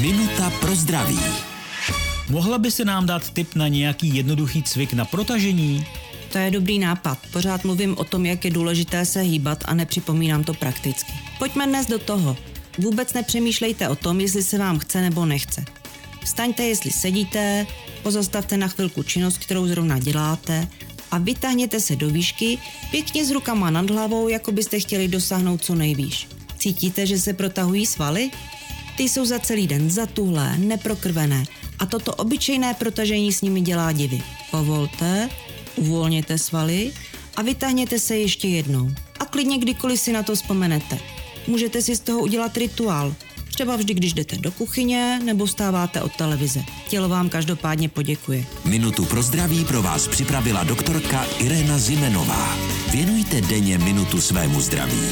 [0.00, 1.18] Minuta pro zdraví.
[2.28, 5.86] Mohla by se nám dát tip na nějaký jednoduchý cvik na protažení?
[6.32, 7.18] To je dobrý nápad.
[7.32, 11.12] Pořád mluvím o tom, jak je důležité se hýbat a nepřipomínám to prakticky.
[11.38, 12.36] Pojďme dnes do toho.
[12.78, 15.64] Vůbec nepřemýšlejte o tom, jestli se vám chce nebo nechce.
[16.24, 17.66] Vstaňte, jestli sedíte,
[18.02, 20.68] pozastavte na chvilku činnost, kterou zrovna děláte
[21.10, 22.58] a vytáhněte se do výšky,
[22.90, 26.28] pěkně s rukama nad hlavou, jako byste chtěli dosáhnout co nejvýš.
[26.58, 28.30] Cítíte, že se protahují svaly?
[29.00, 31.44] Ty jsou za celý den zatuhlé, neprokrvené
[31.78, 34.22] a toto obyčejné protažení s nimi dělá divy.
[34.50, 35.28] Povolte,
[35.76, 36.92] uvolněte svaly
[37.36, 38.90] a vytáhněte se ještě jednou.
[39.20, 40.98] A klidně kdykoliv si na to vzpomenete.
[41.46, 43.14] Můžete si z toho udělat rituál.
[43.54, 46.64] Třeba vždy, když jdete do kuchyně nebo vstáváte od televize.
[46.88, 48.44] Tělo vám každopádně poděkuje.
[48.64, 52.56] Minutu pro zdraví pro vás připravila doktorka Irena Zimenová.
[52.92, 55.02] Věnujte denně minutu svému zdraví.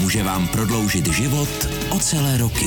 [0.00, 2.66] Může vám prodloužit život o celé roky.